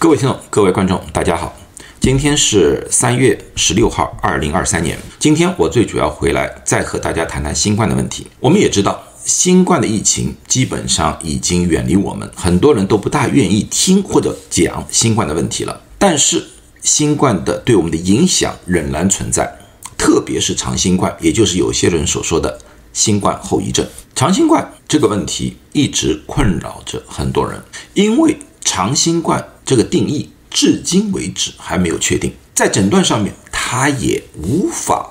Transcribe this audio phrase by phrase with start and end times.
[0.00, 1.54] 各位听众、各位观众，大家好，
[2.00, 4.98] 今天是三月十六号，二零二三年。
[5.18, 8.26] 今天我最主要回来再和大家谈谈新冠的问题。
[8.40, 15.78] 我们也知道，新冠的疫情基本上已经远离我们，很多人都不大愿意听或者讲新冠的问题了。
[15.98, 16.42] 但是，
[16.80, 19.54] 新冠的对我们的影响仍然存在，
[19.98, 22.58] 特别是长新冠，也就是有些人所说的
[22.94, 23.86] 新冠后遗症。
[24.14, 27.62] 长新冠这个问题一直困扰着很多人，
[27.92, 29.46] 因为长新冠。
[29.70, 35.08] 这个定义至今为止还没有确定，在诊断上面，它也无法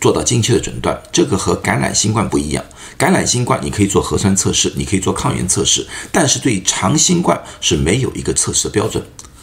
[0.00, 1.00] 做到精确的诊断。
[1.12, 2.64] 这个和感染新冠不一样，
[2.98, 9.00] 感染新冠你可以做核酸测试，你可以做抗原测试，但是对长新冠是没有一个测试的标准，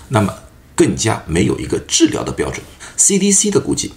[0.09, 0.33] 那么
[0.75, 2.61] 更加没有一个治疗的标准。
[2.97, 3.93] CDC 的估计，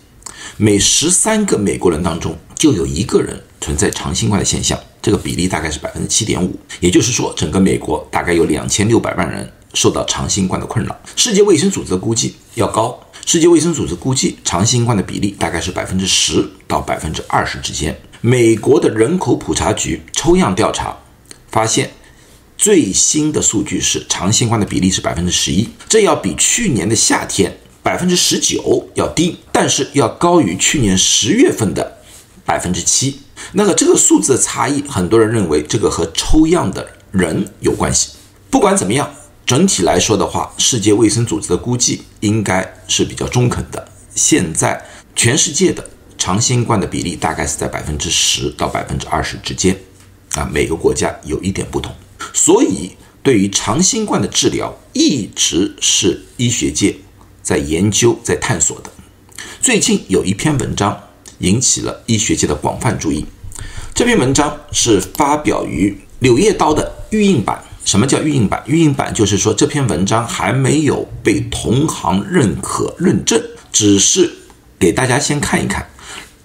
[0.56, 9.52] 每十三个美国人当中就有一个人存在长新冠的现象，这个比例大概是百分之七点五，也就是说，整个美国大概有两千六百万人。
[9.74, 12.98] 受到长新冠的困扰，世界卫生组织估计要高。
[13.26, 17.96] 世界卫生组织估计长新冠的比例大概是百分之十到百分之二十之间。
[18.20, 20.96] 美国的人口普查局抽样调查
[21.50, 21.92] 发现，
[22.58, 31.98] 最新的数据是长新冠的比例是百分之十一，这要比去年的夏天百分之十九要低，但是要高于去年十月份的
[32.44, 33.20] 百分之七。
[33.52, 38.10] 那么这个数字的差异，很多人认为这个和抽样的人有关系。
[38.50, 39.08] 不管怎么样。
[39.46, 43.88] 整体来说的话，世界卫生组织的估计应该是比较中肯的。
[44.14, 44.80] 现在
[45.16, 49.76] 全世界的长新冠的比例大概是在百分之十到百分之二十之间，
[50.34, 51.92] 啊，每个国家有一点不同。
[52.32, 56.94] 所以，对于长新冠的治疗，一直是医学界
[57.42, 58.90] 在研究、在探索的。
[59.60, 61.00] 最近有一篇文章
[61.38, 63.24] 引起了医学界的广泛注意，
[63.94, 67.64] 这篇文章是发表于《柳叶刀》的预印版。
[67.90, 68.62] 什么叫预印版？
[68.66, 73.42] 预印版就是说这篇文章还没有被同行认可认证，
[73.72, 74.32] 只是
[74.78, 75.84] 给大家先看一看，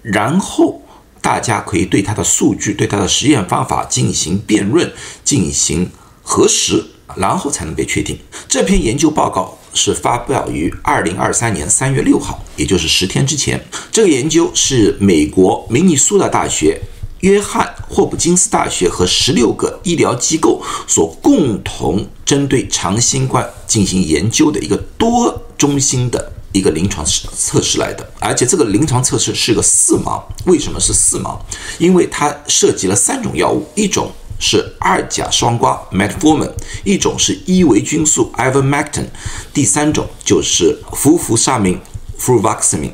[0.02, 0.82] 然后
[1.22, 4.92] 大家可以对它的数据、对它的实验方法进行辩论、
[5.22, 5.88] 进行
[6.20, 6.84] 核实，
[7.14, 8.18] 然后才能被确定。
[8.48, 13.64] 这篇研究报告是发表于二零二三年三月六号，也就是十天之前。
[13.92, 16.80] 这个研究是美国明尼苏达大学。
[17.26, 30.22] 约翰霍普金斯大学和十六个医疗机构所共同针对长新冠进行研究的一个多中心的一个临床测试来的，而且这个临床测试是个四盲。
[30.44, 31.36] 为什么是四盲？
[31.80, 36.52] 因为它涉及了三种药物，一种是二甲双胍 （metformin），
[36.84, 39.06] 一种是伊维菌素 （ivermectin），
[39.52, 41.80] 第三种就是氟氟沙明
[42.18, 42.92] （fluvoxamine）。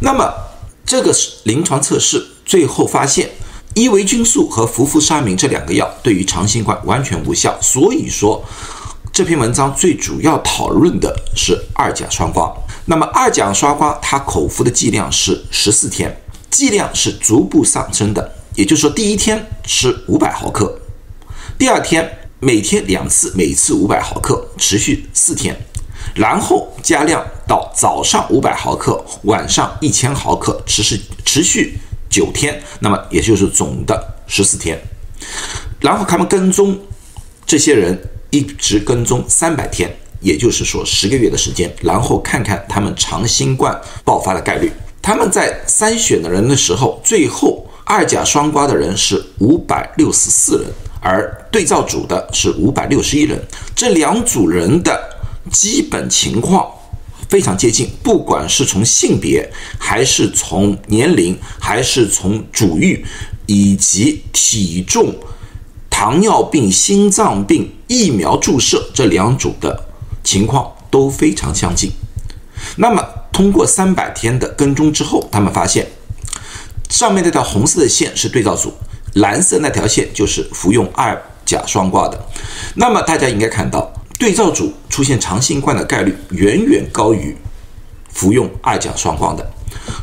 [0.00, 0.32] 那么
[0.86, 1.14] 这个
[1.44, 2.28] 临床测试。
[2.44, 3.30] 最后发现，
[3.74, 7.58] 伊维菌素和氟氟沙明这两个药对于长新冠完全无效。
[7.62, 8.44] 所以说，
[9.10, 12.52] 这篇文章最主要讨论的是二甲双胍。
[12.84, 16.14] 那么二甲双胍它口服的剂量是十四天，
[16.50, 18.32] 剂量是逐步上升的。
[18.56, 20.78] 也就是说，第一天吃五百毫克，
[21.56, 25.58] 第二天每天两次，每次五百毫克，持续四天，
[26.14, 31.78] 然后加量到早上五百毫克，晚上一千毫克，持续持续。
[32.12, 34.78] 九天，那么也就是总的十四天，
[35.80, 36.78] 然后他们跟踪
[37.46, 39.90] 这些人一直跟踪三百天，
[40.20, 43.74] 也就是说十个月的时间，然后看看他们长新冠
[44.04, 44.70] 爆发的概率。
[45.00, 50.66] 他们在筛选的人的时候，最后二甲双胍的人是五百六十四人，
[51.00, 53.42] 而对照组的是五百六十一人，
[53.74, 55.00] 这两组人的
[55.50, 56.70] 基本情况。
[57.32, 63.02] 非常接近，不管是从性别，还是从年龄，还是从主欲，
[63.46, 65.14] 以及体重、
[65.88, 69.82] 糖尿病、心脏病、疫苗注射这两组的
[70.22, 71.90] 情况都非常相近。
[72.76, 75.86] 那么，通过三百天的跟踪之后，他们发现，
[76.90, 78.74] 上面那条红色的线是对照组，
[79.14, 82.26] 蓝色那条线就是服用二甲双胍的。
[82.74, 83.90] 那么，大家应该看到。
[84.22, 87.36] 对照组出现长新冠的概率远远高于
[88.12, 89.44] 服用二甲双胍的，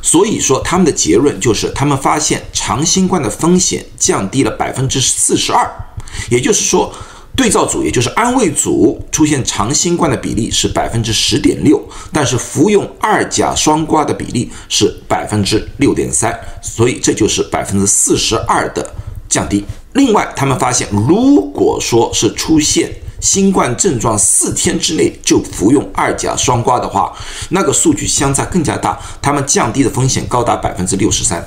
[0.01, 5.65] 所以说他们的结论就是他们发现长新冠的风险降低了百分之四十二，
[6.29, 6.93] 也就是说
[7.33, 11.81] 对照组也就是安慰组出现长新冠的比例是百分之十点六，
[12.11, 18.93] 但是服用二甲双胍的比例是百分之六点三，所以这就是百分之四十二的
[19.29, 19.63] 降低。
[19.93, 27.13] 另外，他们发现如果说是出现新冠症状四天之内就服用二甲双胍的话，
[27.49, 31.45] 那个数据相差更加大，他们降低的风险高达百分之六十三，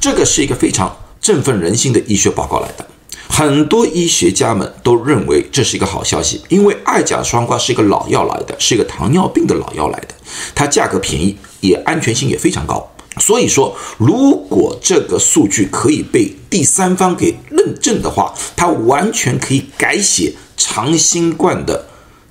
[0.00, 2.86] 这个是一个非常振奋人心的医学报告来的。
[3.30, 10.14] 很多医学家们都认为这是一个好消息，因为二甲双胍是一个老药来的，是一个糖尿病的老药来的，
[10.54, 12.90] 它价格便宜，也安全性也非常高。
[13.20, 21.86] 所以说，如果这个数据可以被第三方给认证的话，它完全可以改写长新冠的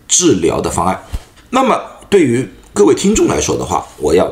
[0.07, 1.03] 治疗的方案。
[1.50, 4.31] 那么，对于各位听众来说的话，我要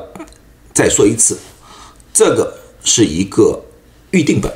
[0.74, 1.40] 再说一次，
[2.14, 2.54] 这个
[2.84, 3.60] 是一个
[4.12, 4.54] 预定本。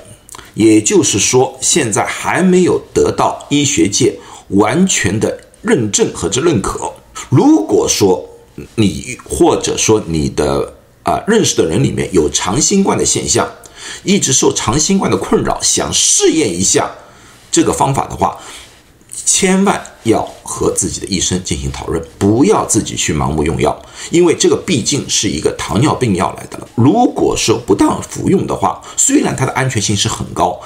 [0.56, 4.19] 也就是说，现在还没有得到医学界
[4.50, 6.91] 完全的认证和之认可。
[7.30, 8.27] 如果说
[8.75, 13.50] 你或者说你的啊认识的人里面有长新冠的现象，
[14.03, 16.91] 一直受长新冠的困扰，想试验一下
[17.50, 18.38] 这个方法的话。
[19.25, 23.80] 千万要和自己的医生进行讨论，不要自己去盲目用药，
[24.12, 26.68] 因为这个毕竟是一个糖尿病药来的了。
[26.75, 30.60] 如果说不当服用的话，虽然它的安全性是很高，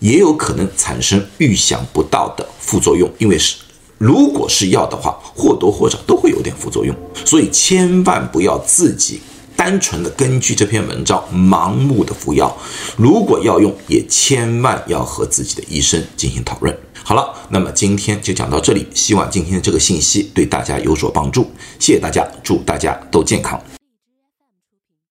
[0.00, 3.10] 也有可能产生预想不到的副作用。
[3.18, 3.56] 因为是
[3.98, 6.94] 如果是药的话，或多或少都会有点副作用，
[7.24, 9.20] 所以千万不要自己
[9.56, 12.56] 单纯的根据这篇文章盲目的服药。
[12.96, 16.76] 如果要用，也千万要和自己的医生进行讨论。
[17.04, 23.60] 好了，那么今天就讲到这里，希望今天的这个信息对大家有所帮助，谢谢大家，祝大家都健康。